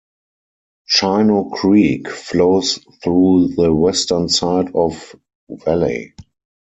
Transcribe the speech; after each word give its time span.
Chino 0.87 1.43
Creek 1.51 2.07
flows 2.09 2.79
through 3.03 3.49
the 3.49 3.71
western 3.71 4.29
side 4.29 4.71
of 4.73 5.15
valley. 5.47 6.15